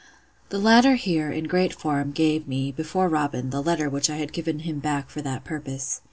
The 0.49 0.57
latter 0.57 0.95
here, 0.95 1.29
in 1.31 1.43
great 1.43 1.73
form, 1.75 2.11
gave 2.11 2.47
me, 2.47 2.71
before 2.71 3.07
Robin, 3.07 3.51
the 3.51 3.61
letter 3.61 3.87
which 3.87 4.09
I 4.09 4.15
had 4.15 4.33
given 4.33 4.61
him 4.61 4.79
back 4.79 5.11
for 5.11 5.21
that 5.21 5.43
purpose. 5.43 5.99